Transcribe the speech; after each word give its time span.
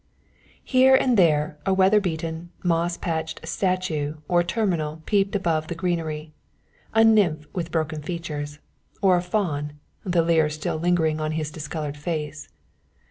Here 0.63 0.95
and 0.95 1.15
there 1.15 1.59
a 1.63 1.75
weather 1.75 2.01
beaten, 2.01 2.49
moss 2.63 2.97
patched 2.97 3.47
statue 3.47 4.15
or 4.27 4.41
terminal 4.41 5.03
peeped 5.05 5.35
above 5.35 5.67
the 5.67 5.75
greenery, 5.75 6.33
a 6.91 7.03
nymph 7.03 7.45
with 7.53 7.69
broken 7.69 8.01
features, 8.01 8.57
or 9.03 9.15
a 9.15 9.21
faun, 9.21 9.73
the 10.03 10.23
leer 10.23 10.49
still 10.49 10.77
lingering 10.77 11.21
on 11.21 11.33
his 11.33 11.51
discoloured 11.51 11.97
face. 11.97 12.49